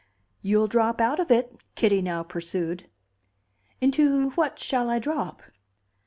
"You'll 0.41 0.65
drop 0.65 0.99
out 0.99 1.19
of 1.19 1.29
it," 1.29 1.55
Kitty 1.75 2.01
now 2.01 2.23
pursued. 2.23 2.89
"Into 3.79 4.31
what 4.31 4.57
shall 4.57 4.89
I 4.89 4.97
drop?" 4.97 5.43